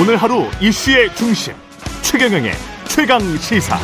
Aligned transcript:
오늘 0.00 0.16
하루 0.16 0.44
이슈의 0.62 1.14
중심 1.14 1.52
최경영의 2.00 2.52
최강 2.88 3.20
시사. 3.20 3.76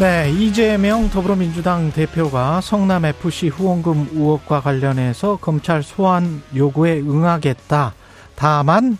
네, 0.00 0.30
이재명 0.30 1.10
더불어민주당 1.10 1.90
대표가 1.90 2.62
성남 2.62 3.04
FC 3.04 3.48
후원금 3.48 4.08
의혹과 4.14 4.60
관련해서 4.60 5.36
검찰 5.36 5.82
소환 5.82 6.40
요구에 6.56 7.00
응하겠다. 7.00 7.92
다만 8.36 8.96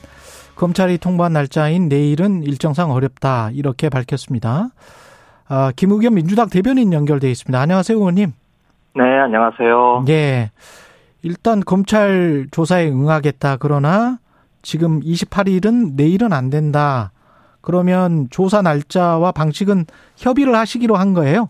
검찰이 0.54 0.98
통보한 0.98 1.32
날짜인 1.32 1.88
내일은 1.88 2.42
일정상 2.42 2.90
어렵다. 2.90 3.48
이렇게 3.54 3.88
밝혔습니다. 3.88 4.68
아, 5.48 5.72
김우겸 5.74 6.12
민주당 6.12 6.50
대변인 6.50 6.92
연결돼 6.92 7.30
있습니다. 7.30 7.58
안녕하세요, 7.58 7.96
의원님. 7.96 8.34
네, 8.96 9.02
안녕하세요. 9.02 10.04
예. 10.08 10.50
일단 11.24 11.60
검찰 11.60 12.46
조사에 12.50 12.90
응하겠다. 12.90 13.56
그러나 13.56 14.18
지금 14.60 15.00
28일은 15.00 15.94
내일은 15.96 16.34
안 16.34 16.50
된다. 16.50 17.12
그러면 17.62 18.28
조사 18.30 18.60
날짜와 18.60 19.32
방식은 19.32 19.86
협의를 20.16 20.54
하시기로 20.54 20.96
한 20.96 21.14
거예요? 21.14 21.48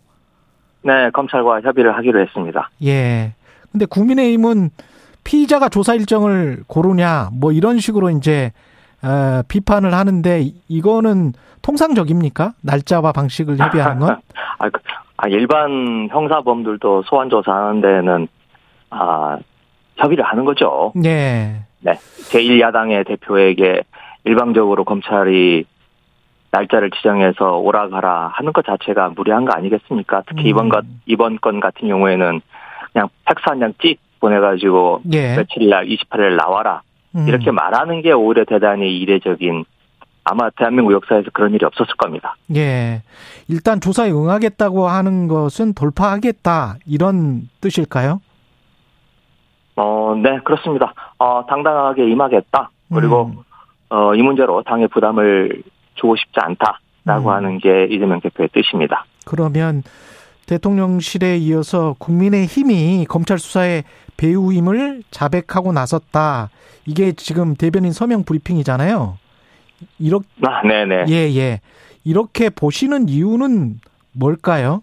네, 0.83 1.11
검찰과 1.11 1.63
협의를 1.63 1.97
하기로 1.97 2.21
했습니다. 2.21 2.71
예. 2.85 3.35
근데 3.73 3.85
국민의힘은 3.87 4.71
피의자가 5.25 5.69
조사 5.69 5.95
일정을 5.95 6.63
고르냐, 6.69 7.31
뭐 7.33 7.51
이런 7.51 7.81
식으로 7.81 8.11
이제, 8.11 8.53
어, 9.03 9.43
비판을 9.49 9.93
하는데, 9.93 10.53
이거는 10.69 11.33
통상적입니까? 11.63 12.53
날짜와 12.63 13.11
방식을 13.11 13.59
협의하는 13.59 13.99
건? 13.99 14.21
아, 14.59 14.69
그, 14.69 14.81
아, 15.17 15.27
일반 15.27 16.09
형사범들도 16.11 17.03
소환 17.07 17.29
조사하는 17.29 17.81
데는, 17.81 18.29
아, 18.91 19.39
협의를 19.97 20.25
하는 20.25 20.45
거죠. 20.45 20.93
네. 20.95 21.63
네. 21.81 21.93
제1야당의 22.31 23.07
대표에게 23.07 23.83
일방적으로 24.25 24.85
검찰이 24.85 25.65
날짜를 26.51 26.91
지정해서 26.91 27.57
오라가라 27.59 28.29
하는 28.35 28.53
것 28.53 28.65
자체가 28.65 29.11
무리한 29.17 29.45
거 29.45 29.53
아니겠습니까? 29.55 30.23
특히 30.29 30.45
음. 30.45 30.47
이번 30.49 30.69
것, 30.69 30.85
이번 31.07 31.39
건 31.41 31.61
같은 31.61 31.89
경우에는 31.89 32.41
그냥 32.93 33.09
팩스 33.25 33.43
한 33.47 33.59
장 33.61 33.73
찍 33.81 33.99
보내가지고 34.21 35.03
예. 35.13 35.37
며칠 35.37 35.69
날 35.69 35.85
28일 35.87 36.37
나와라. 36.37 36.81
음. 37.17 37.27
이렇게 37.29 37.51
말하는 37.51 38.01
게 38.03 38.13
오히려 38.13 38.45
대단히 38.45 38.99
이례적인 38.99 39.65
아마 40.25 40.49
대한민국 40.51 40.93
역사에서 40.93 41.29
그런 41.35 41.53
일이 41.53 41.67
없었을 41.67 41.95
겁니다. 41.99 42.35
예. 42.57 43.03
일단 43.49 43.81
조사에 43.81 44.11
응하겠다고 44.11 44.89
하는 44.89 45.29
것은 45.29 45.75
돌파하겠다. 45.75 46.77
이런 46.87 47.49
뜻일까요? 47.61 48.21
어, 49.77 50.15
네, 50.17 50.39
그렇습니다. 50.45 50.93
어, 51.19 51.45
당당하게 51.47 52.09
임하겠다. 52.11 52.71
그리고, 52.93 53.33
음. 53.35 53.43
어, 53.91 54.15
이 54.15 54.23
문제로 54.23 54.63
당의 54.63 54.89
부담을 54.89 55.63
주고 55.95 56.17
싶지 56.17 56.39
않다라고 56.41 57.29
음. 57.29 57.35
하는 57.35 57.59
게 57.59 57.87
이재명 57.91 58.21
대표의 58.21 58.49
뜻입니다. 58.53 59.05
그러면 59.25 59.83
대통령실에 60.47 61.39
이어서 61.39 61.95
국민의 61.99 62.47
힘이 62.47 63.07
검찰 63.09 63.39
수사에 63.39 63.83
배우임을 64.17 65.03
자백하고 65.11 65.73
나섰다. 65.73 66.51
이게 66.87 67.13
지금 67.13 67.55
대변인 67.55 67.93
서명 67.93 68.25
브리핑이잖아요. 68.25 69.19
이렇게 69.99 70.27
아, 70.43 70.63
네네. 70.63 71.07
예, 71.09 71.35
예. 71.37 71.61
이렇게 72.05 72.51
보시는 72.51 73.09
이유는 73.09 73.81
뭘까요? 74.13 74.83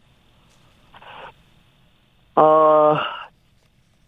어, 2.35 2.95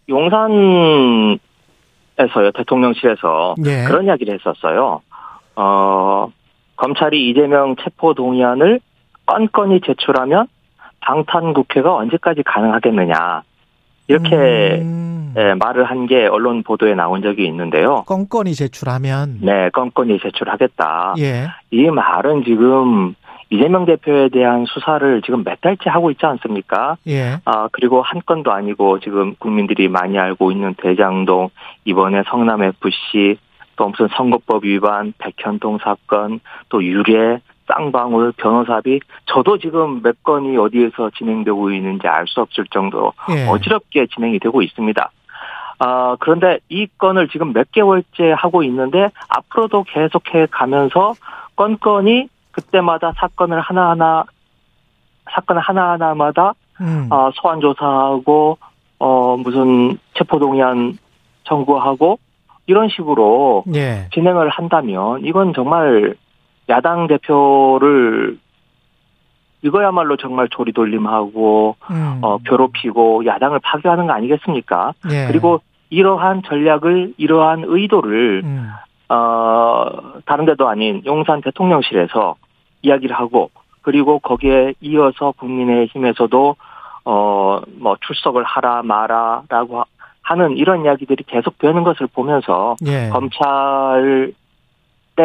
용산에서요, 0.08 1.38
대통령실에서 2.54 3.54
예. 3.64 3.84
그런 3.84 4.04
이야기를 4.06 4.34
했었어요. 4.34 5.00
어, 5.56 6.28
검찰이 6.76 7.28
이재명 7.30 7.76
체포 7.82 8.14
동의안을 8.14 8.80
건건히 9.26 9.80
제출하면 9.80 10.46
방탄 11.00 11.52
국회가 11.54 11.94
언제까지 11.96 12.42
가능하겠느냐. 12.44 13.42
이렇게 14.08 14.36
음, 14.82 15.32
예, 15.36 15.54
말을 15.54 15.84
한 15.84 16.06
게 16.06 16.26
언론 16.26 16.62
보도에 16.62 16.94
나온 16.94 17.22
적이 17.22 17.46
있는데요. 17.46 18.02
건건히 18.06 18.52
제출하면 18.54 19.38
네, 19.40 19.70
건건히 19.70 20.18
제출하겠다. 20.20 21.14
예. 21.18 21.46
이 21.70 21.84
말은 21.90 22.44
지금 22.44 23.14
이재명 23.54 23.84
대표에 23.86 24.30
대한 24.30 24.64
수사를 24.66 25.22
지금 25.22 25.44
몇 25.44 25.60
달째 25.60 25.88
하고 25.88 26.10
있지 26.10 26.26
않습니까? 26.26 26.96
예. 27.06 27.36
아, 27.44 27.68
그리고 27.70 28.02
한 28.02 28.20
건도 28.26 28.50
아니고 28.50 28.98
지금 28.98 29.36
국민들이 29.36 29.86
많이 29.86 30.18
알고 30.18 30.50
있는 30.50 30.74
대장동, 30.74 31.50
이번에 31.84 32.24
성남FC, 32.26 33.36
또 33.76 33.88
무슨 33.88 34.08
선거법 34.16 34.64
위반, 34.64 35.14
백현동 35.18 35.78
사건, 35.78 36.40
또 36.68 36.82
유례, 36.82 37.38
쌍방울, 37.68 38.32
변호사비, 38.36 38.98
저도 39.26 39.58
지금 39.58 40.02
몇 40.02 40.20
건이 40.24 40.56
어디에서 40.56 41.10
진행되고 41.16 41.70
있는지 41.70 42.08
알 42.08 42.26
수 42.26 42.40
없을 42.40 42.64
정도로 42.72 43.12
예. 43.30 43.46
어지럽게 43.46 44.08
진행이 44.08 44.40
되고 44.40 44.62
있습니다. 44.62 45.10
아, 45.78 46.16
그런데 46.18 46.58
이 46.68 46.88
건을 46.98 47.28
지금 47.28 47.52
몇 47.52 47.70
개월째 47.70 48.32
하고 48.36 48.64
있는데 48.64 49.10
앞으로도 49.28 49.84
계속해 49.84 50.48
가면서 50.50 51.14
건건이 51.54 52.28
그때마다 52.54 53.12
사건을 53.16 53.60
하나하나 53.60 54.24
사건 55.30 55.58
하나하나마다 55.58 56.54
음. 56.80 57.08
아, 57.10 57.30
소환 57.34 57.60
조사하고 57.60 58.58
어 58.98 59.36
무슨 59.36 59.98
체포 60.14 60.38
동의안 60.38 60.96
청구하고 61.44 62.18
이런 62.66 62.88
식으로 62.88 63.64
예. 63.74 64.08
진행을 64.14 64.48
한다면 64.48 65.24
이건 65.24 65.52
정말 65.54 66.14
야당 66.68 67.06
대표를 67.06 68.38
이거야말로 69.62 70.16
정말 70.16 70.48
조리돌림하고 70.48 71.76
음. 71.90 72.18
어 72.22 72.38
괴롭히고 72.38 73.26
야당을 73.26 73.60
파괴하는 73.60 74.06
거 74.06 74.12
아니겠습니까? 74.12 74.92
예. 75.10 75.26
그리고 75.26 75.60
이러한 75.90 76.42
전략을 76.46 77.14
이러한 77.16 77.64
의도를 77.66 78.42
음. 78.44 78.70
어 79.08 79.86
다른 80.24 80.46
데도 80.46 80.68
아닌 80.68 81.02
용산 81.04 81.40
대통령실에서 81.42 82.36
이야기를 82.84 83.16
하고 83.16 83.50
그리고 83.82 84.18
거기에 84.18 84.74
이어서 84.80 85.32
국민의힘에서도 85.38 86.56
어 87.06 87.60
뭐 87.78 87.96
출석을 88.06 88.42
하라 88.44 88.82
마라라고 88.82 89.80
하- 89.80 89.84
하는 90.22 90.56
이런 90.56 90.84
이야기들이 90.84 91.24
계속 91.26 91.58
되는 91.58 91.82
것을 91.84 92.06
보면서 92.06 92.76
예. 92.86 93.10
검찰의 93.10 94.32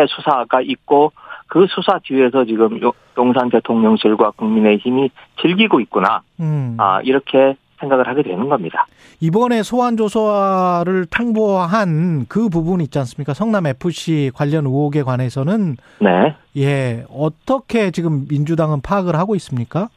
수사가 0.08 0.62
있고 0.62 1.12
그 1.48 1.66
수사 1.70 2.00
뒤에서 2.04 2.44
지금 2.46 2.82
용- 2.82 2.92
용산 3.18 3.50
대통령실과 3.50 4.32
국민의힘이 4.32 5.10
즐기고 5.42 5.80
있구나 5.80 6.22
음. 6.40 6.76
아 6.80 7.00
이렇게 7.04 7.56
생각을 7.80 8.08
하게 8.08 8.24
되는 8.24 8.48
겁니다. 8.50 8.86
이번에 9.20 9.64
소환 9.64 9.98
조사를 9.98 11.06
통보한 11.06 12.26
그 12.28 12.50
부분 12.50 12.82
있지 12.82 13.00
않습니까? 13.00 13.34
성남 13.34 13.68
FC 13.68 14.32
관련 14.34 14.66
의혹에 14.66 15.04
관해서는 15.04 15.78
네. 16.00 16.36
예 16.58 17.06
어떻게 17.10 17.92
지금 17.92 18.26
민주당은 18.30 18.82
파악을 18.82 19.16
하고 19.16 19.36
있습니까? 19.36 19.90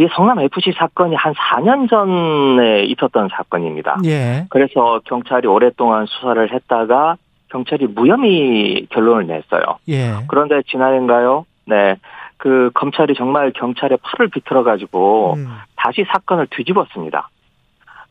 이 0.00 0.06
성남 0.14 0.38
FC 0.40 0.72
사건이 0.76 1.16
한 1.16 1.34
4년 1.34 1.90
전에 1.90 2.84
있었던 2.84 3.28
사건입니다. 3.32 3.98
예, 4.04 4.46
그래서 4.48 5.00
경찰이 5.04 5.48
오랫동안 5.48 6.06
수사를 6.06 6.52
했다가 6.52 7.16
경찰이 7.50 7.88
무혐의 7.88 8.86
결론을 8.90 9.26
냈어요. 9.26 9.78
예, 9.88 10.14
그런데 10.28 10.62
지난해인가요? 10.68 11.46
네. 11.66 11.96
그 12.38 12.70
검찰이 12.72 13.14
정말 13.14 13.52
경찰의 13.52 13.98
팔을 14.02 14.28
비틀어 14.28 14.62
가지고 14.62 15.34
음, 15.34 15.48
다시 15.76 16.04
사건을 16.10 16.46
뒤집었습니다. 16.50 17.28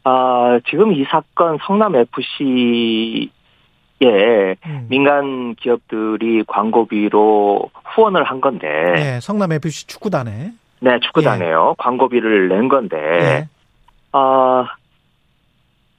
아, 0.04 0.60
지금 0.70 0.94
이 0.94 1.04
사건 1.06 1.58
성남 1.66 1.96
FC에 1.96 3.30
음. 4.66 4.88
민간 4.90 5.56
기업들이 5.56 6.44
광고비로 6.46 7.72
후원을 7.84 8.24
한 8.24 8.40
건데, 8.40 8.68
예, 8.98 9.20
성남 9.22 9.54
FC 9.54 9.88
축구단에 9.88 10.52
네, 10.80 11.00
축구단에요. 11.02 11.76
광고비를 11.78 12.50
낸 12.50 12.68
건데, 12.70 12.98
예, 12.98 13.50
아, 14.12 14.68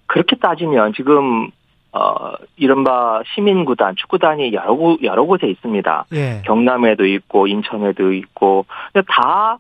그렇게 0.06 0.36
따지면 0.36 0.92
지금, 0.94 1.50
어, 1.93 2.32
이른바 2.56 3.23
시민구단, 3.35 3.94
축구단이 3.96 4.52
여러, 4.52 4.75
곳- 4.75 5.02
여러 5.02 5.25
곳에 5.25 5.46
있습니다. 5.49 6.05
예, 6.12 6.43
경남에도 6.44 7.06
있고, 7.06 7.46
인천에도 7.46 8.12
있고, 8.12 8.67
다 9.08 9.58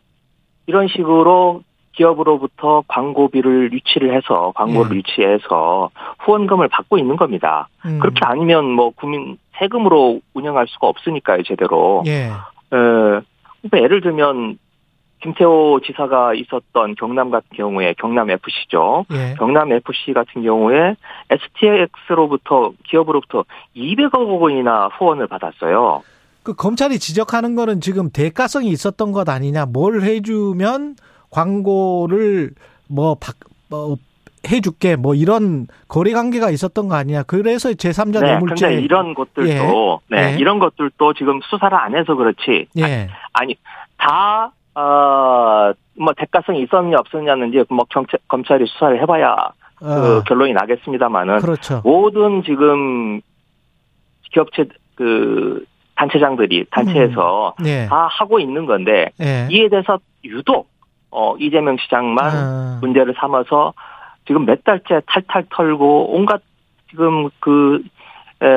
이런 0.66 0.88
식으로 0.88 1.62
기업으로부터 1.92 2.84
광고비를 2.86 3.72
유치를 3.72 4.14
해서, 4.14 4.52
광고를 4.54 4.92
예. 4.92 4.96
유치해서 4.98 5.90
후원금을 6.20 6.68
받고 6.68 6.98
있는 6.98 7.16
겁니다. 7.16 7.68
음, 7.86 7.98
그렇게 7.98 8.20
아니면 8.24 8.70
뭐 8.70 8.90
국민 8.90 9.38
세금으로 9.58 10.20
운영할 10.34 10.66
수가 10.68 10.86
없으니까요, 10.86 11.42
제대로. 11.44 12.04
예, 12.06 12.26
에, 12.26 12.30
그러니까 12.70 13.82
예를 13.82 14.00
들면 14.02 14.58
김태호 15.20 15.80
지사가 15.84 16.34
있었던 16.34 16.94
경남 16.94 17.30
같은 17.30 17.48
경우에 17.56 17.94
경남 17.98 18.30
FC죠. 18.30 19.04
예. 19.12 19.34
경남 19.38 19.72
FC 19.72 20.12
같은 20.14 20.42
경우에 20.42 20.94
STX로부터 21.30 22.72
기업으로부터 22.84 23.44
200억 23.76 24.40
원이나 24.40 24.88
후원을 24.98 25.26
받았어요. 25.26 26.02
그 26.42 26.54
검찰이 26.54 26.98
지적하는 26.98 27.56
거는 27.56 27.80
지금 27.80 28.10
대가성이 28.10 28.68
있었던 28.68 29.12
것 29.12 29.28
아니냐. 29.28 29.66
뭘 29.66 30.02
해주면 30.02 30.96
광고를 31.30 32.52
뭐, 32.88 33.16
박, 33.16 33.34
뭐 33.68 33.96
해줄게 34.50 34.96
뭐 34.96 35.14
이런 35.14 35.66
거래 35.88 36.12
관계가 36.12 36.50
있었던 36.50 36.88
거 36.88 36.94
아니냐. 36.94 37.24
그래서 37.24 37.70
제3자 37.70 38.20
네, 38.20 38.30
뇌물죄. 38.32 38.74
이런 38.74 39.14
것들도 39.14 40.00
네, 40.08 40.32
예. 40.32 40.36
이런 40.38 40.58
것들도 40.58 41.14
지금 41.14 41.40
수사를 41.42 41.76
안 41.76 41.96
해서 41.96 42.14
그렇지. 42.14 42.68
예. 42.78 43.08
아니 43.32 43.56
다 43.96 44.52
어, 44.78 45.72
뭐 45.98 46.12
대가성이 46.16 46.62
있었냐 46.62 46.98
없었냐는 47.00 47.48
이제 47.48 47.64
뭐 47.68 47.84
경찰 47.90 48.20
검찰이 48.28 48.64
수사를 48.68 49.00
해봐야 49.02 49.34
그 49.76 50.18
어, 50.18 50.22
결론이 50.22 50.52
나겠습니다만은 50.52 51.38
그렇죠. 51.38 51.80
모든 51.84 52.44
지금 52.44 53.20
기업체 54.32 54.66
그 54.94 55.64
단체장들이 55.96 56.66
단체에서 56.70 57.54
예. 57.64 57.86
다 57.86 58.06
하고 58.08 58.38
있는 58.38 58.66
건데 58.66 59.10
예. 59.20 59.48
이에 59.50 59.68
대해서 59.68 59.98
유독 60.24 60.68
어 61.10 61.34
이재명 61.38 61.76
시장만 61.78 62.36
어, 62.36 62.78
문제를 62.80 63.14
삼아서 63.18 63.72
지금 64.26 64.44
몇 64.44 64.62
달째 64.62 65.00
탈탈 65.06 65.46
털고 65.50 66.14
온갖 66.14 66.40
지금 66.90 67.30
그 67.40 67.82
에, 67.82 67.82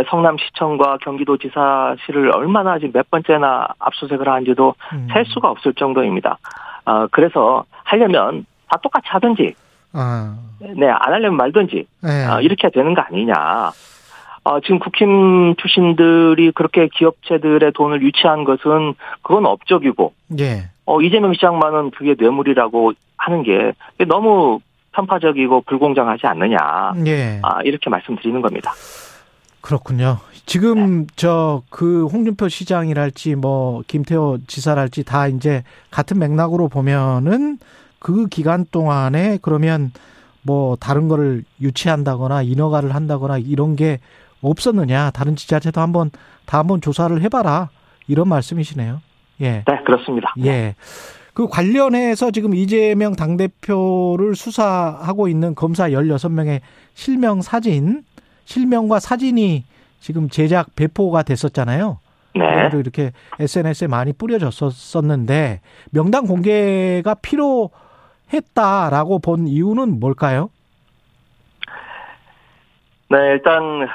성남시청과 0.10 0.98
경기도지사실을 1.02 2.36
얼마나 2.36 2.78
지금 2.78 2.92
몇 2.94 3.10
번째나 3.10 3.68
압수수색을 3.80 4.28
하는지도 4.28 4.76
음. 4.94 5.08
셀 5.12 5.26
수가 5.26 5.50
없을 5.50 5.74
정도입니다. 5.74 6.38
아 6.86 7.08
그래서 7.12 7.66
하려면 7.84 8.46
다 8.70 8.78
똑같이 8.82 9.08
하든지 9.10 9.54
아, 9.94 10.36
네 10.60 10.88
안 10.88 11.14
하려면 11.14 11.36
말든지 11.38 11.86
예. 12.06 12.26
아, 12.26 12.42
이렇게 12.42 12.70
되는 12.70 12.94
거 12.94 13.02
아니냐. 13.02 13.34
아, 14.44 14.60
지금 14.64 14.80
국힘 14.80 15.56
출신들이 15.58 16.52
그렇게 16.52 16.88
기업체들의 16.88 17.72
돈을 17.74 18.02
유치한 18.02 18.44
것은 18.44 18.96
그건 19.22 19.46
업적이고 19.46 20.14
예. 20.40 20.70
어, 20.86 21.02
이재명 21.02 21.34
시장만은 21.34 21.92
그게 21.92 22.16
뇌물이라고 22.18 22.94
하는 23.18 23.44
게 23.44 23.74
너무 24.08 24.60
편파적이고 24.94 25.62
불공정하지 25.68 26.26
않느냐. 26.28 26.58
예. 27.06 27.40
아, 27.44 27.62
이렇게 27.64 27.90
말씀드리는 27.90 28.42
겁니다. 28.42 28.72
그렇군요. 29.72 30.18
지금 30.46 31.08
저그 31.16 32.08
홍준표 32.08 32.50
시장이랄지 32.50 33.36
뭐 33.36 33.82
김태호 33.88 34.40
지사랄지 34.46 35.06
다 35.06 35.30
이제 35.30 35.64
같은 35.92 36.20
맥락으로 36.20 36.68
보면은 36.68 37.58
그 37.98 38.28
기간 38.28 38.66
동안에 38.70 39.40
그러면 39.42 39.94
뭐 40.42 40.76
다른 40.76 41.08
거를 41.08 41.46
유치한다거나 41.62 42.42
인허가를 42.42 42.94
한다거나 42.94 43.38
이런 43.38 43.78
게 43.78 44.02
없었느냐 44.42 45.12
다른 45.12 45.38
지자체도 45.38 45.80
한번 45.80 46.12
다 46.46 46.58
한번 46.60 46.82
조사를 46.82 47.22
해봐라 47.22 47.70
이런 48.10 48.28
말씀이시네요. 48.28 49.00
예. 49.40 49.64
네, 49.66 49.84
그렇습니다. 49.86 50.34
예. 50.44 50.76
그 51.34 51.48
관련해서 51.48 52.32
지금 52.32 52.54
이재명 52.56 53.16
당대표를 53.16 54.36
수사하고 54.36 55.30
있는 55.30 55.56
검사 55.56 55.90
16명의 55.92 56.60
실명 56.94 57.42
사진, 57.42 58.04
실명과 58.52 59.00
사진이 59.00 59.64
지금 60.02 60.28
제작 60.28 60.76
배포가 60.76 61.24
됐었잖아요. 61.24 62.00
네. 62.36 62.70
이렇게 62.74 63.14
SNS에 63.40 63.88
많이 63.88 64.12
뿌려졌었는데 64.12 65.62
명단 65.92 66.28
공개가 66.28 67.16
필요했다라고 67.16 69.20
본 69.20 69.48
이유는 69.48 70.02
뭘까요? 70.02 70.50
네, 73.10 73.18
일단 73.32 73.88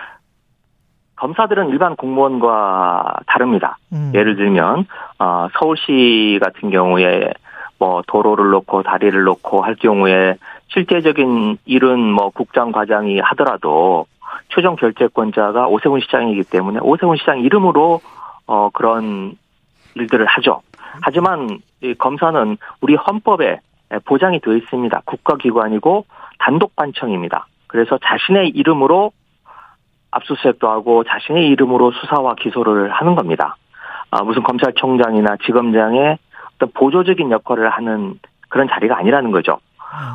검사들은 1.16 1.68
일반 1.70 1.96
공무원과 1.96 3.20
다릅니다. 3.26 3.78
음. 3.92 4.12
예를 4.14 4.36
들면 4.36 4.86
어, 5.18 5.48
서울시 5.58 6.38
같은 6.42 6.70
경우에 6.70 7.32
뭐 7.78 8.02
도로를 8.06 8.50
놓고 8.50 8.82
다리를 8.82 9.22
놓고 9.22 9.62
할 9.62 9.74
경우에 9.74 10.36
실제적인 10.68 11.58
일은 11.66 12.00
뭐 12.00 12.30
국장 12.30 12.72
과장이 12.72 13.20
하더라도 13.20 14.06
최종 14.48 14.76
결재권자가 14.76 15.68
오세훈 15.68 16.00
시장이기 16.00 16.44
때문에 16.44 16.80
오세훈 16.82 17.16
시장 17.16 17.40
이름으로 17.40 18.00
어 18.46 18.70
그런 18.70 19.36
일들을 19.94 20.24
하죠. 20.26 20.62
하지만 21.02 21.60
이 21.82 21.94
검사는 21.94 22.56
우리 22.80 22.94
헌법에 22.94 23.60
보장이 24.04 24.40
되어 24.40 24.54
있습니다. 24.54 25.02
국가기관이고 25.04 26.06
단독 26.38 26.74
관청입니다. 26.76 27.46
그래서 27.66 27.98
자신의 27.98 28.50
이름으로 28.50 29.12
압수수색도 30.10 30.68
하고 30.68 31.04
자신의 31.04 31.48
이름으로 31.48 31.92
수사와 31.92 32.34
기소를 32.36 32.90
하는 32.90 33.14
겁니다. 33.14 33.56
아, 34.10 34.22
무슨 34.22 34.42
검찰총장이나 34.42 35.36
지검장의 35.44 36.18
어떤 36.54 36.70
보조적인 36.72 37.30
역할을 37.30 37.68
하는 37.70 38.18
그런 38.48 38.68
자리가 38.68 38.96
아니라는 38.96 39.30
거죠. 39.30 39.58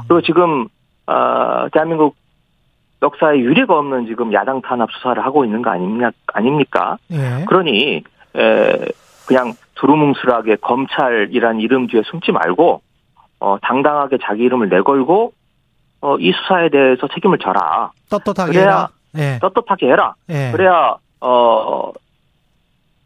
그리고 0.07 0.21
지금 0.21 0.67
어, 1.07 1.67
대한민국 1.71 2.15
역사에 3.01 3.39
유례가 3.39 3.77
없는 3.77 4.05
지금 4.05 4.31
야당 4.33 4.61
탄압 4.61 4.91
수사를 4.91 5.23
하고 5.23 5.43
있는 5.43 5.61
거 5.61 5.71
아닙니까? 5.71 6.11
아닙니까? 6.27 6.97
예. 7.11 7.45
그러니 7.47 8.03
에, 8.35 8.85
그냥 9.25 9.53
두루뭉술하게 9.75 10.57
검찰이란 10.57 11.59
이름 11.59 11.87
뒤에 11.87 12.03
숨지 12.05 12.31
말고 12.31 12.81
어, 13.39 13.57
당당하게 13.61 14.19
자기 14.21 14.43
이름을 14.43 14.69
내걸고 14.69 15.33
어, 16.01 16.17
이 16.17 16.31
수사에 16.31 16.69
대해서 16.69 17.07
책임을 17.07 17.39
져라. 17.39 17.91
떳떳하게 18.09 18.59
해라. 18.59 18.89
예. 19.17 19.39
떳떳하게 19.39 19.87
해라. 19.87 20.13
예. 20.29 20.51
그래야 20.51 20.95
어, 21.21 21.91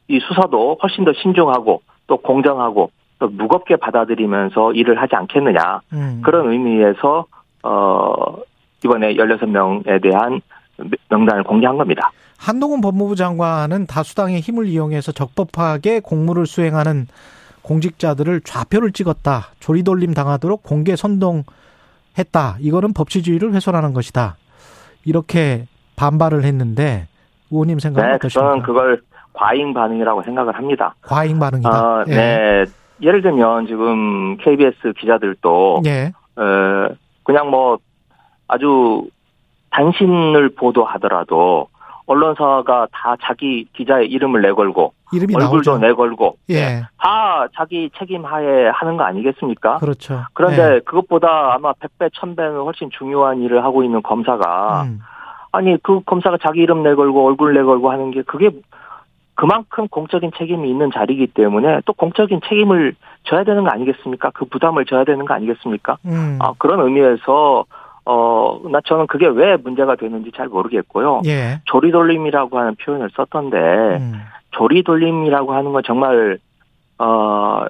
이 0.07 0.19
수사도 0.19 0.77
훨씬 0.81 1.05
더 1.05 1.13
신중하고 1.13 1.81
또 2.07 2.17
공정하고 2.17 2.91
또 3.19 3.27
무겁게 3.29 3.77
받아들이면서 3.77 4.73
일을 4.73 5.01
하지 5.01 5.15
않겠느냐. 5.15 5.81
음. 5.93 6.21
그런 6.23 6.51
의미에서 6.51 7.25
어, 7.63 8.37
이번에 8.85 9.15
16명에 9.15 10.01
대한 10.01 10.41
명단을 11.09 11.43
공개한 11.43 11.77
겁니다. 11.77 12.11
한동훈 12.37 12.81
법무부 12.81 13.15
장관은 13.15 13.87
다수당의 13.87 14.39
힘을 14.41 14.67
이용해서 14.67 15.11
적법하게 15.11 16.01
공무를 16.01 16.45
수행하는 16.45 17.07
공직자들을 17.63 18.41
좌표를 18.41 18.91
찍었다. 18.91 19.53
조리돌림 19.59 20.13
당하도록 20.13 20.61
공개 20.61 20.95
선동했다. 20.95 22.57
이거는 22.59 22.93
법치주의를 22.93 23.53
훼손하는 23.53 23.93
것이다. 23.93 24.35
이렇게 25.05 25.65
반발을 25.95 26.43
했는데 26.43 27.07
의원님 27.49 27.79
생각은 27.79 28.07
네, 28.07 28.15
어떠십니까? 28.15 28.49
저는 28.51 28.63
그걸 28.63 29.01
과잉 29.33 29.73
반응이라고 29.73 30.21
생각을 30.23 30.55
합니다. 30.55 30.93
과잉 31.01 31.39
반응이다. 31.39 31.69
아, 31.69 32.03
예. 32.07 32.15
네. 32.15 32.65
예를 33.01 33.21
들면 33.21 33.67
지금 33.67 34.37
KBS 34.37 34.93
기자들도 34.99 35.81
예. 35.85 36.11
어, 36.35 36.89
그냥 37.23 37.49
뭐 37.49 37.77
아주 38.47 39.07
단신을 39.71 40.49
보도하더라도 40.55 41.67
언론사가 42.07 42.87
다 42.91 43.15
자기 43.21 43.65
기자의 43.73 44.07
이름을 44.07 44.41
내걸고 44.41 44.93
이름이 45.11 45.35
얼굴도 45.35 45.71
나오죠. 45.71 45.87
내걸고 45.87 46.37
예. 46.51 46.83
다 46.97 47.47
자기 47.55 47.89
책임하에 47.97 48.69
하는 48.69 48.97
거 48.97 49.03
아니겠습니까? 49.03 49.77
그렇죠. 49.79 50.21
그런데 50.33 50.75
예. 50.75 50.79
그것보다 50.79 51.55
아마 51.55 51.73
100배, 51.73 52.11
1000배는 52.13 52.63
훨씬 52.63 52.89
중요한 52.91 53.41
일을 53.41 53.63
하고 53.63 53.83
있는 53.83 54.03
검사가 54.03 54.83
음. 54.83 54.99
아니 55.51 55.77
그 55.81 56.01
검사가 56.01 56.37
자기 56.43 56.61
이름 56.61 56.83
내걸고 56.83 57.25
얼굴 57.25 57.53
내걸고 57.53 57.91
하는 57.91 58.11
게 58.11 58.21
그게 58.21 58.51
그만큼 59.35 59.87
공적인 59.87 60.31
책임이 60.37 60.69
있는 60.69 60.91
자리이기 60.93 61.27
때문에 61.27 61.81
또 61.85 61.93
공적인 61.93 62.41
책임을 62.47 62.95
져야 63.23 63.43
되는 63.43 63.63
거 63.63 63.69
아니겠습니까? 63.69 64.31
그 64.31 64.45
부담을 64.45 64.85
져야 64.85 65.03
되는 65.03 65.25
거 65.25 65.33
아니겠습니까? 65.33 65.97
음. 66.05 66.37
아, 66.39 66.53
그런 66.57 66.79
의미에서 66.79 67.65
어, 68.05 68.59
나 68.69 68.81
저는 68.85 69.07
그게 69.07 69.27
왜 69.27 69.57
문제가 69.57 69.95
되는지 69.95 70.31
잘 70.35 70.47
모르겠고요. 70.47 71.21
예. 71.25 71.59
조리 71.65 71.91
돌림이라고 71.91 72.57
하는 72.57 72.75
표현을 72.75 73.09
썼던데 73.15 73.57
음. 73.57 74.21
조리 74.51 74.83
돌림이라고 74.83 75.53
하는 75.53 75.73
건 75.73 75.81
정말 75.85 76.37
어 76.97 77.65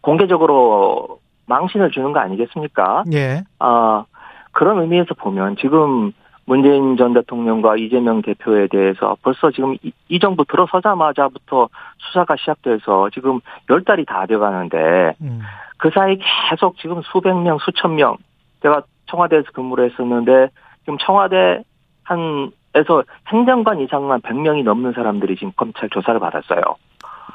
공개적으로 0.00 1.20
망신을 1.46 1.90
주는 1.90 2.12
거 2.12 2.20
아니겠습니까? 2.20 3.04
예. 3.12 3.42
아 3.58 4.04
그런 4.52 4.80
의미에서 4.80 5.14
보면 5.14 5.56
지금 5.56 6.12
문재인 6.44 6.96
전 6.96 7.14
대통령과 7.14 7.76
이재명 7.76 8.20
대표에 8.22 8.66
대해서 8.68 9.16
벌써 9.22 9.50
지금 9.52 9.74
이, 9.82 9.92
이 10.08 10.18
정부 10.18 10.44
들어서자마자부터 10.44 11.68
수사가 11.98 12.36
시작돼서 12.36 13.10
지금 13.14 13.40
열 13.70 13.84
달이 13.84 14.04
다 14.06 14.26
돼가는데 14.26 15.14
음. 15.20 15.40
그 15.76 15.90
사이 15.94 16.18
계속 16.50 16.76
지금 16.78 17.00
수백 17.02 17.34
명, 17.34 17.58
수천 17.58 17.94
명 17.94 18.16
제가 18.62 18.82
청와대에서 19.12 19.52
근무를 19.52 19.90
했었는데 19.90 20.48
지금 20.80 20.96
청와대 20.98 21.62
한에서 22.02 23.04
행정관 23.28 23.80
이상만 23.80 24.22
100명이 24.22 24.64
넘는 24.64 24.92
사람들이 24.92 25.36
지금 25.36 25.52
검찰 25.56 25.88
조사를 25.90 26.18
받았어요. 26.18 26.62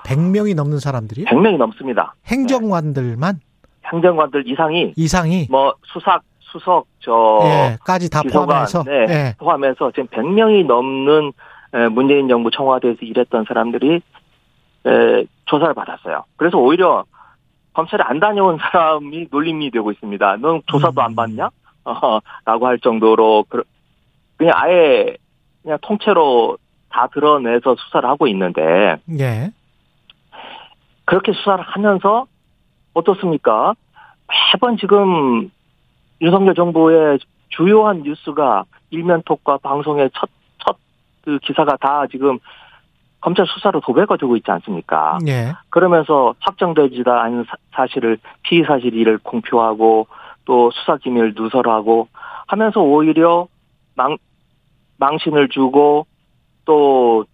100명이 0.05 0.55
넘는 0.55 0.79
사람들이요? 0.79 1.25
100명이 1.25 1.57
넘습니다. 1.57 2.15
행정관들만 2.25 3.39
행정관들 3.85 4.47
이상이 4.47 4.93
이상이 4.97 5.47
뭐 5.49 5.73
수석 5.85 6.21
수석 6.39 6.87
저 6.99 7.39
예, 7.43 7.77
까지 7.85 8.09
다 8.09 8.21
비서관, 8.21 8.47
포함해서 8.47 8.83
네, 8.83 9.05
예. 9.09 9.35
포함해서 9.37 9.91
지금 9.91 10.07
100명이 10.07 10.65
넘는 10.65 11.31
에, 11.73 11.87
문재인 11.89 12.27
정부 12.27 12.49
청와대에서 12.51 12.99
일했던 13.01 13.45
사람들이 13.47 14.01
에, 14.85 15.25
조사를 15.45 15.73
받았어요. 15.73 16.23
그래서 16.37 16.57
오히려 16.57 17.03
검찰에 17.73 18.01
안 18.03 18.19
다녀온 18.19 18.57
사람이 18.59 19.27
놀림이 19.29 19.71
되고 19.71 19.91
있습니다. 19.91 20.37
넌 20.37 20.61
조사도 20.65 20.99
음. 21.01 21.05
안 21.05 21.15
받냐? 21.15 21.49
어, 21.89 22.19
라고 22.45 22.67
할 22.67 22.79
정도로 22.79 23.45
그- 23.49 23.63
그냥 24.37 24.53
아예 24.55 25.15
그냥 25.63 25.77
통째로 25.81 26.57
다 26.89 27.07
드러내서 27.07 27.75
수사를 27.75 28.07
하고 28.07 28.27
있는데 28.27 28.97
예. 29.19 29.51
그렇게 31.05 31.33
수사를 31.33 31.63
하면서 31.63 32.25
어떻습니까? 32.93 33.73
매번 34.53 34.77
지금 34.77 35.49
윤석열 36.21 36.53
정부의 36.55 37.19
주요한 37.49 38.03
뉴스가 38.03 38.65
일면톡과 38.89 39.57
방송의 39.57 40.09
첫, 40.13 40.29
첫 40.65 40.77
그 41.23 41.39
기사가 41.39 41.75
다 41.77 42.05
지금 42.09 42.39
검찰 43.19 43.45
수사로 43.47 43.81
도배가 43.81 44.15
되고 44.17 44.37
있지 44.37 44.49
않습니까? 44.51 45.17
예. 45.27 45.53
그러면서 45.69 46.33
확정되지도 46.39 47.11
않은 47.11 47.43
사- 47.43 47.57
사실을 47.73 48.17
피의 48.43 48.63
사실을 48.65 49.17
공표하고 49.17 50.07
또 50.47 50.71
수사 50.71 50.95
기밀 50.95 51.33
누설하고 51.35 52.07
하면서 52.47 52.79
오히려 52.79 53.47
망 53.95 54.15
망신을 54.95 55.49
주고 55.49 56.07
또 56.63 57.25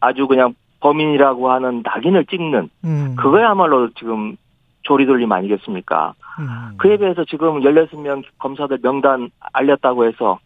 아주 0.00 0.26
그냥 0.26 0.54
범인이라고 0.80 1.50
하는 1.50 1.82
낙인을 1.84 2.24
찍는 2.26 2.70
음. 2.84 3.16
그거야말로 3.16 3.90
지금 3.94 4.36
조리돌림 4.82 5.30
아니겠습니까? 5.30 6.14
음. 6.40 6.76
그에 6.78 6.96
비해서 6.96 7.24
지금 7.26 7.60
16명 7.60 8.24
검사들 8.38 8.78
명단 8.82 9.30
알렸다고 9.52 10.06
해서 10.06 10.38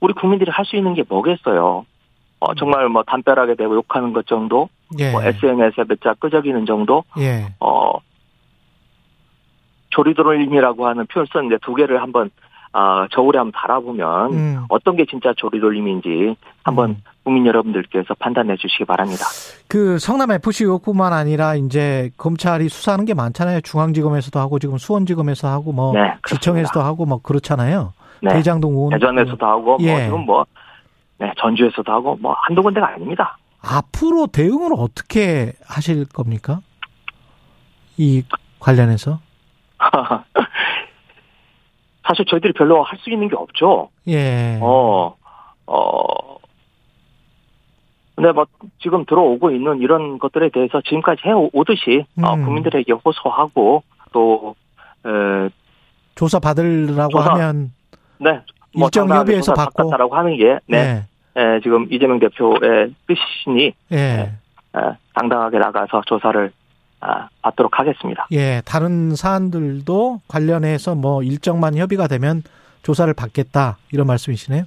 우리 0.00 0.12
국민들이 0.14 0.50
할 0.52 0.64
수 0.64 0.76
있는 0.76 0.94
게 0.94 1.02
뭐겠어요? 1.08 1.84
어, 2.40 2.54
정말 2.54 2.88
뭐 2.88 3.02
담벼락에 3.02 3.54
대고 3.56 3.74
욕하는 3.74 4.12
것 4.12 4.26
정도, 4.26 4.68
예. 4.98 5.10
뭐 5.10 5.22
SNS에 5.22 5.84
몇 5.88 5.98
자 6.02 6.12
끄적이는 6.14 6.66
정도, 6.66 7.02
예. 7.18 7.46
어, 7.58 7.92
조리돌림이라고 9.94 10.86
하는 10.86 11.06
표현 11.06 11.26
썼는데 11.32 11.58
두 11.62 11.74
개를 11.74 12.02
한번, 12.02 12.30
아, 12.72 13.06
저울에 13.12 13.38
한번 13.38 13.52
달아보면 13.54 14.32
음. 14.32 14.64
어떤 14.68 14.96
게 14.96 15.06
진짜 15.08 15.32
조리돌림인지 15.36 16.36
한번 16.64 16.90
음. 16.90 16.96
국민 17.22 17.46
여러분들께서 17.46 18.14
판단해 18.18 18.56
주시기 18.56 18.84
바랍니다. 18.84 19.24
그 19.68 19.98
성남 19.98 20.30
FC 20.32 20.64
의혹뿐만 20.64 21.12
아니라 21.12 21.54
이제 21.54 22.10
검찰이 22.18 22.68
수사하는 22.68 23.04
게 23.06 23.14
많잖아요. 23.14 23.60
중앙지검에서도 23.62 24.38
하고 24.38 24.58
지금 24.58 24.76
수원지검에서 24.76 25.48
하고 25.48 25.72
뭐 25.72 25.92
네. 25.94 26.14
지청에서도 26.28 26.80
하고 26.80 27.06
뭐 27.06 27.22
그렇잖아요. 27.22 27.92
네. 28.24 28.34
대장동 28.34 28.72
의원 28.72 28.90
대전에서도 28.90 29.46
하고, 29.46 29.76
뭐 29.76 29.78
예. 29.80 30.04
지금 30.04 30.20
뭐, 30.24 30.46
네, 31.18 31.30
전주에서도 31.38 31.92
하고, 31.92 32.16
뭐 32.20 32.34
한두 32.38 32.62
군데가 32.62 32.88
아닙니다. 32.88 33.36
앞으로 33.60 34.26
대응을 34.26 34.70
어떻게 34.76 35.52
하실 35.66 36.06
겁니까? 36.06 36.60
이 37.96 38.22
관련해서 38.60 39.20
사실 42.06 42.24
저희들이 42.26 42.52
별로 42.52 42.82
할 42.82 42.98
수 42.98 43.10
있는 43.10 43.28
게 43.28 43.36
없죠. 43.36 43.88
예. 44.08 44.58
어, 44.60 45.14
어. 45.66 46.04
근데 48.14 48.30
뭐 48.32 48.46
지금 48.80 49.04
들어오고 49.06 49.50
있는 49.50 49.80
이런 49.80 50.18
것들에 50.18 50.50
대해서 50.50 50.80
지금까지 50.82 51.22
해오듯이 51.26 52.04
어, 52.22 52.34
음. 52.34 52.44
국민들에게 52.44 52.92
호소하고 52.92 53.82
또 54.12 54.54
에, 55.04 55.48
조사 56.14 56.38
받으라고 56.38 57.10
조사 57.10 57.32
하면 57.32 57.72
네. 58.18 58.40
뭐 58.76 58.86
일정 58.86 59.08
협의해서 59.08 59.52
받고. 59.54 59.82
받겠다라고 59.90 60.14
하는 60.14 60.36
게 60.36 60.58
네. 60.68 61.04
예. 61.36 61.40
에, 61.40 61.60
지금 61.60 61.88
이재명 61.90 62.20
대표의 62.20 62.94
뜻이니 63.08 63.72
예. 63.92 63.96
에, 63.98 64.80
당당하게 65.14 65.58
나가서 65.58 66.02
조사를 66.06 66.52
아, 66.52 66.63
받도록 67.42 67.78
하겠습니다. 67.78 68.26
예. 68.32 68.62
다른 68.64 69.14
사안들도 69.14 70.20
관련해서 70.28 70.94
뭐 70.94 71.22
일정만 71.22 71.76
협의가 71.76 72.06
되면 72.06 72.42
조사를 72.82 73.12
받겠다 73.14 73.78
이런 73.92 74.06
말씀이시네요. 74.06 74.64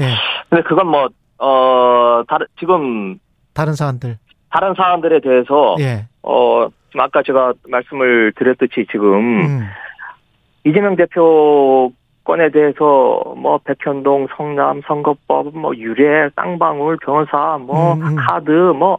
예. 0.00 0.04
근데 0.48 0.62
그건 0.62 0.88
뭐 0.88 1.08
어, 1.38 2.22
다른 2.28 2.46
지금 2.58 3.18
다른 3.54 3.74
사안들. 3.74 4.18
다른 4.50 4.74
사안들에 4.74 5.20
대해서 5.20 5.76
예. 5.80 6.06
어, 6.22 6.68
지금 6.90 7.00
아까 7.00 7.22
제가 7.22 7.54
말씀을 7.68 8.32
드렸듯이 8.36 8.86
지금 8.90 9.40
음. 9.40 9.60
이재명 10.64 10.94
대표 10.96 11.92
건에 12.24 12.50
대해서 12.50 13.34
뭐 13.36 13.58
백현동 13.64 14.28
성남 14.36 14.82
선거법 14.86 15.56
뭐 15.56 15.74
유례 15.76 16.30
쌍방울 16.36 16.98
변호사 17.04 17.58
뭐 17.58 17.94
음, 17.94 18.02
음. 18.02 18.16
카드 18.16 18.50
뭐 18.50 18.98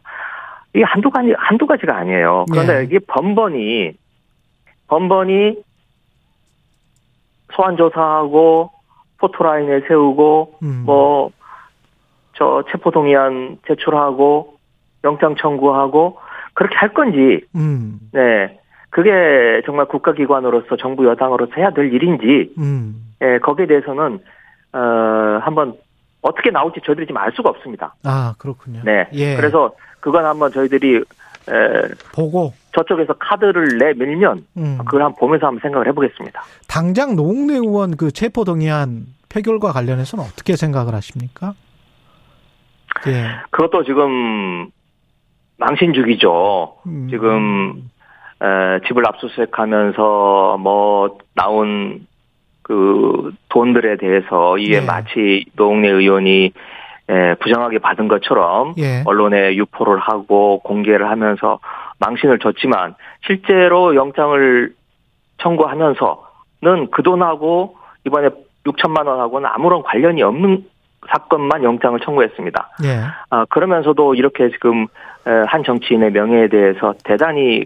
이게 0.74 0.84
한두 0.84 1.10
가지 1.10 1.34
한두 1.38 1.66
가지가 1.68 1.96
아니에요. 1.96 2.46
그런데 2.52 2.80
예. 2.80 2.84
이게 2.84 3.00
번번이 3.00 3.94
번번이 4.88 5.64
소환 7.54 7.78
조사하고 7.78 8.72
포토라인에 9.20 9.82
세우고 9.88 10.60
음. 10.64 10.84
뭐 10.86 11.32
저 12.36 12.64
체포동의안 12.72 13.58
제출하고 13.68 14.56
영장 15.04 15.36
청구하고 15.36 16.20
그렇게 16.54 16.76
할 16.76 16.94
건지 16.94 17.46
음. 17.56 18.00
네. 18.12 18.60
그게 18.90 19.62
정말 19.66 19.88
국가기관으로서 19.88 20.78
정부 20.78 21.08
여당으로서 21.08 21.54
해야 21.58 21.72
될 21.72 21.92
일인지, 21.92 22.54
음. 22.60 22.94
예, 23.24 23.40
거기에 23.40 23.66
대해서는, 23.66 24.20
어, 24.72 24.78
한번 25.42 25.74
어떻게 26.22 26.52
나올지 26.52 26.80
저희들이 26.86 27.08
지금 27.08 27.20
알 27.20 27.32
수가 27.32 27.50
없습니다. 27.50 27.96
아, 28.04 28.36
그렇군요. 28.38 28.82
네. 28.86 29.08
예. 29.14 29.36
그래서 29.36 29.74
그건 30.04 30.26
한번 30.26 30.52
저희들이, 30.52 30.98
에, 30.98 31.04
보고 32.14 32.54
저쪽에서 32.76 33.14
카드를 33.14 33.78
내밀면, 33.78 34.46
음. 34.58 34.78
그걸 34.80 35.04
한번 35.04 35.18
보면서 35.18 35.48
한번 35.48 35.62
생각을 35.62 35.88
해보겠습니다. 35.88 36.44
당장 36.68 37.16
노웅래 37.16 37.54
의원 37.54 37.96
그 37.96 38.12
체포 38.12 38.44
동의안 38.44 39.06
표결과 39.30 39.72
관련해서는 39.72 40.26
어떻게 40.26 40.58
생각을 40.58 40.94
하십니까? 40.94 41.54
예. 43.08 43.28
그것도 43.52 43.86
지금, 43.86 44.70
망신 45.58 45.94
주기죠. 45.94 46.76
음. 46.86 47.08
지금, 47.10 47.90
에, 48.42 48.86
집을 48.86 49.08
압수수색하면서 49.08 50.58
뭐, 50.60 51.18
나온 51.34 52.06
그 52.62 53.32
돈들에 53.48 53.96
대해서 53.98 54.58
이게 54.58 54.82
네. 54.82 54.86
마치 54.86 55.46
노웅래 55.56 55.90
의원이 55.90 56.52
에, 57.10 57.36
부정하게 57.36 57.80
받은 57.80 58.08
것처럼 58.08 58.76
예. 58.78 59.04
언론에 59.06 59.56
유포를 59.56 60.00
하고 60.00 60.60
공개를 60.60 61.10
하면서 61.10 61.60
망신을 62.00 62.40
줬지만 62.40 62.96
실제로 63.26 63.96
영장을 63.96 64.74
청구하면서는 65.40 66.92
그 66.92 67.04
돈하고 67.04 67.76
이번에 68.06 68.30
6천만 68.66 69.06
원하고는 69.08 69.50
아무런 69.52 69.84
관련이 69.84 70.24
없는 70.24 70.66
사건만 71.10 71.64
영장을 71.64 72.00
청구했습니다. 72.00 72.70
예. 72.86 73.02
아, 73.30 73.46
그러면서도 73.46 74.16
이렇게 74.16 74.50
지금 74.52 74.88
에, 75.28 75.32
한 75.48 75.64
정치인의 75.64 76.12
명예에 76.12 76.48
대해서 76.48 76.94
대단히 77.04 77.66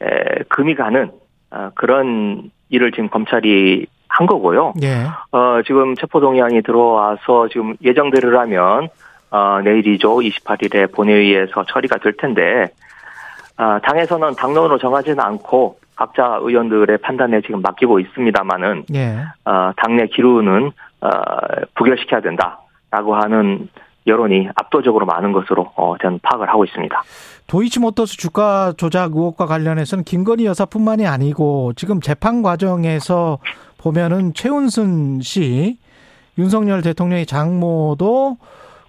에, 0.00 0.42
금이 0.48 0.76
가는 0.76 1.10
아, 1.50 1.70
그런 1.74 2.50
일을 2.68 2.92
지금 2.92 3.08
검찰이 3.08 3.86
한 4.10 4.26
거고요. 4.26 4.74
예. 4.82 5.06
어, 5.30 5.62
지금 5.66 5.94
체포동의안이 5.94 6.62
들어와서 6.62 7.48
지금 7.48 7.76
예정대로라면, 7.82 8.88
어, 9.30 9.60
내일이죠. 9.62 10.16
28일에 10.16 10.92
본회의에서 10.92 11.64
처리가 11.68 11.98
될 11.98 12.16
텐데, 12.16 12.70
아, 13.56 13.78
당에서는 13.82 14.34
당론으로 14.34 14.78
정하지는 14.78 15.20
않고 15.20 15.78
각자 15.94 16.38
의원들의 16.42 16.98
판단에 16.98 17.40
지금 17.42 17.62
맡기고 17.62 18.00
있습니다만은, 18.00 18.86
예. 18.94 19.18
어, 19.44 19.70
당내 19.76 20.06
기류는, 20.08 20.72
어, 21.02 21.10
부결시켜야 21.76 22.20
된다라고 22.20 23.14
하는 23.14 23.68
여론이 24.06 24.48
압도적으로 24.56 25.06
많은 25.06 25.32
것으로, 25.32 25.70
어, 25.76 25.94
저는 26.02 26.18
파악을 26.22 26.48
하고 26.48 26.64
있습니다. 26.64 27.02
도이치모터스 27.46 28.16
주가 28.16 28.72
조작 28.76 29.12
의혹과 29.14 29.46
관련해서는 29.46 30.04
김건희 30.04 30.46
여사뿐만이 30.46 31.06
아니고 31.06 31.72
지금 31.74 32.00
재판 32.00 32.42
과정에서 32.42 33.38
보면은 33.80 34.34
최은순 34.34 35.20
씨, 35.22 35.78
윤석열 36.36 36.82
대통령의 36.82 37.24
장모도 37.24 38.36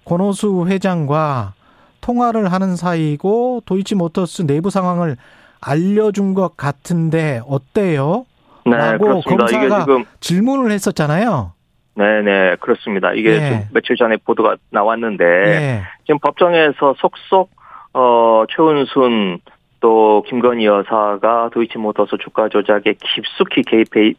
권오수 0.04 0.66
회장과 0.68 1.54
통화를 2.02 2.52
하는 2.52 2.76
사이고 2.76 3.62
도이치모터스 3.64 4.42
내부 4.42 4.68
상황을 4.68 5.16
알려준 5.60 6.34
것 6.34 6.56
같은데 6.56 7.40
어때요? 7.48 8.26
네, 8.66 8.76
라고 8.76 9.04
그렇습니다. 9.22 9.44
이게 9.46 9.68
검사가 9.68 9.80
지금, 9.80 10.04
질문을 10.20 10.70
했었잖아요. 10.72 11.52
네네, 11.94 12.56
그렇습니다. 12.60 13.12
이게 13.12 13.30
예. 13.30 13.40
지금 13.40 13.62
며칠 13.72 13.96
전에 13.96 14.16
보도가 14.18 14.56
나왔는데, 14.70 15.24
예. 15.24 15.82
지금 16.04 16.18
법정에서 16.18 16.94
속속 16.98 17.50
어, 17.94 18.44
최은순 18.54 19.40
또 19.80 20.24
김건희 20.28 20.66
여사가 20.66 21.50
도이치모터스 21.52 22.16
주가 22.22 22.48
조작에 22.48 22.94
깊숙이 23.00 23.62
개입해 23.62 24.14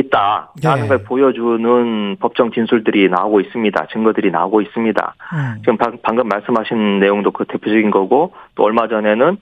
있다라는 0.00 0.84
예. 0.84 0.88
걸 0.88 1.04
보여주는 1.04 2.16
법정 2.20 2.50
진술들이 2.50 3.08
나오고 3.08 3.40
있습니다. 3.40 3.86
증거들이 3.92 4.30
나오고 4.30 4.60
있습니다. 4.60 5.14
음. 5.34 5.54
지금 5.60 5.76
방, 5.76 5.98
방금 6.02 6.28
말씀하신 6.28 7.00
내용도 7.00 7.30
그 7.30 7.44
대표적인 7.46 7.90
거고 7.90 8.34
또 8.54 8.64
얼마 8.64 8.88
전에는 8.88 9.36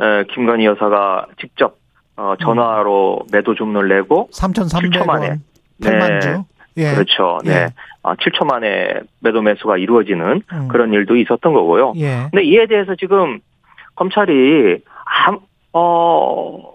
에, 0.00 0.24
김건희 0.32 0.64
여사가 0.66 1.26
직접 1.40 1.76
어, 2.16 2.34
전화로 2.40 3.26
매도 3.32 3.54
주문을 3.54 3.88
내고 3.88 4.28
7초 4.32 5.06
만에. 5.06 5.38
3,300원 5.80 5.98
8만 5.98 6.20
주. 6.20 6.44
예. 6.76 6.94
그렇죠. 6.94 7.38
네. 7.44 7.52
예. 7.52 7.66
아, 8.02 8.14
7초 8.14 8.46
만에 8.46 9.00
매도 9.20 9.42
매수가 9.42 9.78
이루어지는 9.78 10.42
음. 10.52 10.68
그런 10.68 10.92
일도 10.92 11.16
있었던 11.16 11.52
거고요. 11.52 11.92
예. 11.96 12.28
근데 12.30 12.44
이에 12.44 12.66
대해서 12.66 12.94
지금 12.96 13.40
검찰이 13.94 14.78
암, 15.04 15.38
어, 15.72 16.72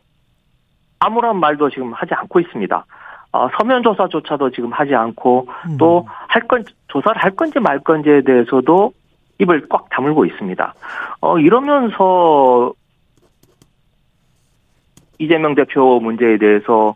아무런 0.99 1.39
말도 1.39 1.69
지금 1.69 1.93
하지 1.93 2.13
않고 2.13 2.39
있습니다. 2.39 2.85
어, 3.31 3.47
서면 3.57 3.83
조사조차도 3.83 4.51
지금 4.51 4.71
하지 4.71 4.95
않고 4.95 5.47
음. 5.69 5.77
또할 5.77 6.41
건, 6.47 6.63
조사를 6.87 7.21
할 7.21 7.31
건지 7.31 7.59
말 7.59 7.79
건지에 7.79 8.21
대해서도 8.21 8.93
입을 9.39 9.67
꽉 9.69 9.89
다물고 9.89 10.25
있습니다. 10.25 10.73
어, 11.21 11.39
이러면서 11.39 12.73
이재명 15.19 15.55
대표 15.55 15.99
문제에 15.99 16.37
대해서 16.37 16.93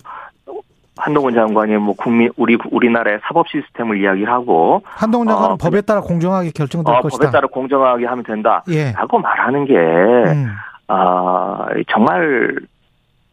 한동훈 0.97 1.33
장관이 1.33 1.77
뭐 1.77 1.95
국민, 1.95 2.31
우리, 2.37 2.57
우리나라의 2.69 3.19
사법 3.23 3.47
시스템을 3.49 4.01
이야기를 4.01 4.31
하고, 4.31 4.81
한동훈 4.85 5.27
장관은 5.27 5.53
어, 5.53 5.57
법에 5.57 5.81
따라 5.81 6.01
공정하게 6.01 6.51
결정될 6.51 6.93
어, 6.93 7.01
것이다. 7.01 7.17
법에 7.17 7.31
따라 7.31 7.47
공정하게 7.47 8.05
하면 8.05 8.23
된다. 8.23 8.63
예. 8.69 8.91
라고 8.91 9.17
말하는 9.17 9.65
게, 9.65 9.75
음. 9.75 10.47
아, 10.87 11.65
정말 11.89 12.55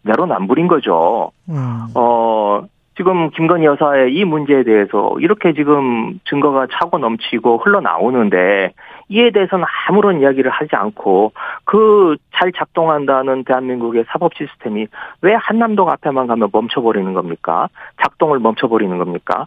내로남불인 0.02 0.68
거죠. 0.68 1.30
음. 1.50 1.88
어, 1.94 2.62
지금 2.98 3.30
김건희 3.30 3.64
여사의 3.64 4.14
이 4.14 4.24
문제에 4.24 4.64
대해서 4.64 5.14
이렇게 5.20 5.54
지금 5.54 6.20
증거가 6.28 6.66
차고 6.70 6.98
넘치고 6.98 7.58
흘러나오는데 7.58 8.74
이에 9.08 9.30
대해서는 9.30 9.64
아무런 9.88 10.20
이야기를 10.20 10.50
하지 10.50 10.76
않고 10.76 11.32
그 11.64 12.16
잘 12.38 12.52
작동한다는 12.52 13.44
대한민국의 13.44 14.04
사법 14.08 14.34
시스템이 14.34 14.86
왜 15.22 15.34
한남동 15.34 15.90
앞에만 15.90 16.28
가면 16.28 16.50
멈춰버리는 16.52 17.12
겁니까? 17.12 17.68
작동을 18.00 18.38
멈춰버리는 18.38 18.96
겁니까? 18.96 19.46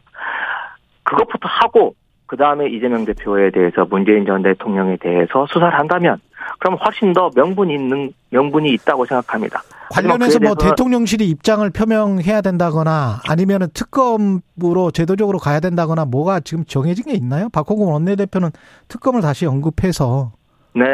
그것부터 1.03 1.47
하고 1.47 1.95
그 2.27 2.37
다음에 2.37 2.67
이재명 2.67 3.05
대표에 3.05 3.49
대해서 3.51 3.85
문재인 3.85 4.25
전 4.25 4.41
대통령에 4.41 4.97
대해서 4.97 5.45
수사를 5.47 5.77
한다면 5.77 6.19
그럼 6.59 6.77
훨씬 6.83 7.13
더 7.13 7.29
명분이 7.35 7.73
있는 7.73 8.13
명분이 8.29 8.71
있다고 8.73 9.05
생각합니다. 9.05 9.61
관련해서 9.91 10.39
뭐 10.39 10.55
대통령실이 10.55 11.27
입장을 11.29 11.69
표명해야 11.69 12.41
된다거나 12.41 13.19
아니면은 13.27 13.67
특검으로 13.73 14.91
제도적으로 14.93 15.37
가야 15.37 15.59
된다거나 15.59 16.05
뭐가 16.05 16.39
지금 16.39 16.63
정해진 16.65 17.05
게 17.05 17.13
있나요? 17.13 17.49
박홍근 17.49 17.87
원내대표는 17.87 18.51
특검을 18.87 19.21
다시 19.21 19.45
언급해서 19.45 20.31
네. 20.73 20.85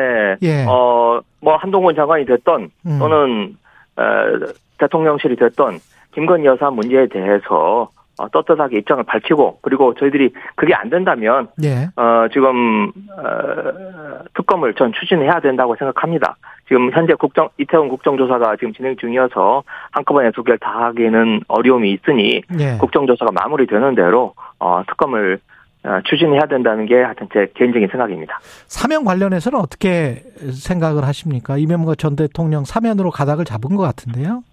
예. 0.41 0.65
어, 0.67 1.21
뭐, 1.41 1.55
한동훈 1.57 1.95
장관이 1.95 2.25
됐던, 2.25 2.69
음. 2.85 2.99
또는, 2.99 3.57
에, 3.99 4.53
대통령실이 4.79 5.35
됐던, 5.35 5.79
김건희 6.13 6.45
여사 6.45 6.69
문제에 6.69 7.07
대해서, 7.07 7.89
어, 8.17 8.29
떳떳하게 8.29 8.77
입장을 8.79 9.03
밝히고, 9.03 9.59
그리고 9.61 9.93
저희들이 9.93 10.33
그게 10.55 10.73
안 10.73 10.89
된다면, 10.89 11.47
예. 11.63 11.89
어, 11.95 12.27
지금, 12.33 12.87
어, 12.87 14.23
특검을 14.33 14.73
전 14.73 14.91
추진해야 14.93 15.39
된다고 15.39 15.75
생각합니다. 15.75 16.35
지금 16.67 16.91
현재 16.91 17.13
국정, 17.13 17.49
이태원 17.57 17.89
국정조사가 17.89 18.55
지금 18.57 18.73
진행 18.73 18.95
중이어서 18.97 19.63
한꺼번에 19.91 20.31
두 20.31 20.43
개를 20.43 20.57
다 20.57 20.85
하기는 20.85 21.41
어려움이 21.47 21.91
있으니, 21.91 22.41
예. 22.59 22.77
국정조사가 22.79 23.31
마무리되는 23.31 23.95
대로, 23.95 24.33
어, 24.59 24.83
특검을 24.87 25.39
어, 25.83 26.01
추진해야 26.03 26.47
된다는 26.47 26.85
게 26.85 26.95
하여튼 26.95 27.29
제 27.31 27.47
개인적인 27.53 27.87
생각입니다. 27.89 28.39
사면 28.65 29.05
관련해서는 29.05 29.59
어떻게 29.59 30.23
생각을 30.51 31.03
하십니까? 31.05 31.57
이명박 31.57 31.97
전 31.97 32.15
대통령 32.15 32.65
사면으로 32.65 33.11
가닥을 33.11 33.45
잡은 33.45 33.75
것 33.75 33.83
같은데요. 33.83 34.43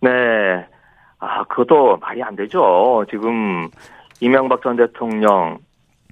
네. 0.00 0.10
아, 1.24 1.44
그것도 1.44 1.96
말이 1.98 2.22
안 2.22 2.36
되죠. 2.36 3.04
지금 3.10 3.68
이명박 4.20 4.62
전 4.62 4.76
대통령, 4.76 5.58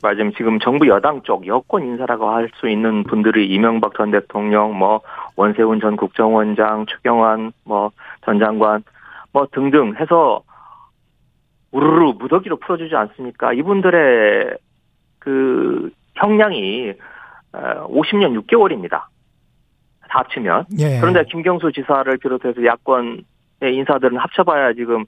맞으면 0.02 0.32
지금 0.36 0.58
정부 0.58 0.88
여당 0.88 1.22
쪽 1.22 1.46
여권 1.46 1.82
인사라고 1.84 2.30
할 2.30 2.48
수 2.56 2.68
있는 2.68 3.04
분들이 3.04 3.46
이명박 3.48 3.94
전 3.96 4.10
대통령, 4.10 4.76
뭐 4.76 5.00
원세훈 5.36 5.80
전 5.80 5.96
국정원장, 5.96 6.86
추경환 6.86 7.52
뭐 7.64 7.90
전 8.24 8.38
장관 8.38 8.82
뭐 9.32 9.46
등등 9.52 9.94
해서 9.98 10.42
우르르 11.72 12.12
무더기로 12.18 12.56
풀어주지 12.56 12.94
않습니까? 12.94 13.52
이분들의 13.52 14.56
그 15.18 15.90
형량이 16.14 16.92
50년 17.52 18.38
6개월입니다. 18.42 18.90
다 18.90 19.08
합치면. 20.08 20.66
예. 20.78 21.00
그런데 21.00 21.24
김경수 21.24 21.72
지사를 21.72 22.14
비롯해서 22.18 22.64
야권의 22.64 23.22
인사들은 23.70 24.16
합쳐봐야 24.18 24.72
지금 24.74 25.04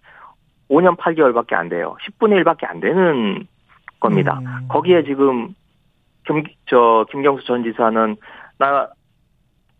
5년 0.70 0.96
8개월밖에 0.96 1.54
안 1.54 1.68
돼요. 1.68 1.96
10분의 2.06 2.42
1밖에 2.44 2.68
안 2.68 2.80
되는 2.80 3.46
겁니다. 4.00 4.38
음. 4.42 4.66
거기에 4.68 5.04
지금 5.04 5.54
김, 6.26 6.42
저, 6.66 7.04
김경수 7.10 7.44
전 7.46 7.62
지사는 7.64 8.16
나 8.58 8.88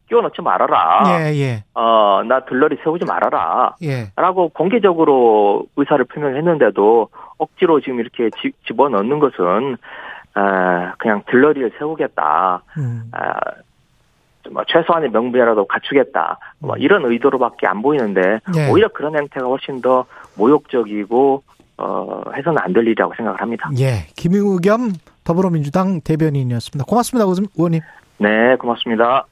끼워 0.09 0.21
넣지 0.23 0.43
말아라. 0.43 1.03
예, 1.21 1.35
예. 1.37 1.65
어, 1.75 2.23
나 2.25 2.41
들러리 2.45 2.77
세우지 2.85 3.07
말아라. 3.07 3.75
예. 3.83 4.13
라고 4.17 4.51
공개적으로 4.51 5.65
의사를 5.77 6.05
표명했는데도 6.05 7.09
억지로 7.39 7.81
지금 7.81 8.01
이렇게 8.01 8.29
지- 8.43 8.53
집어넣는 8.67 9.19
것은, 9.19 9.79
아, 10.35 10.93
그냥 10.99 11.23
들러리를 11.31 11.73
세우겠다. 11.79 12.63
음. 12.77 13.05
아, 13.13 13.33
뭐 13.33 13.74
최소한의 14.69 15.11
명분이라도 15.11 15.67
갖추겠다. 15.67 16.39
뭐 16.59 16.77
이런 16.77 17.05
의도로밖에 17.05 17.67
안 17.67 17.83
보이는데 17.83 18.41
예. 18.57 18.71
오히려 18.71 18.89
그런 18.89 19.17
행태가 19.17 19.47
훨씬 19.47 19.81
더 19.81 20.05
모욕적이고 20.37 21.43
어 21.79 22.23
해서는 22.37 22.59
안 22.61 22.73
될 22.73 22.85
일이라고 22.87 23.15
생각을 23.17 23.41
합니다. 23.41 23.71
예. 23.79 24.07
김의겸 24.17 24.93
더불어민주당 25.25 26.01
대변인이었습니다. 26.03 26.85
고맙습니다, 26.89 27.25
의원님. 27.57 27.81
네, 28.19 28.57
고맙습니다. 28.57 29.23